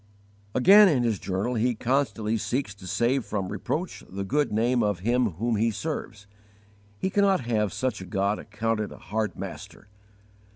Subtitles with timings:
[0.01, 0.07] * Vol.
[0.15, 0.59] I.
[0.61, 0.61] 74.
[0.85, 5.01] Again, in his journal he constantly seeks to save from reproach the good name of
[5.01, 6.25] Him whom he serves:
[6.97, 9.89] he cannot have such a God accounted a hard Master.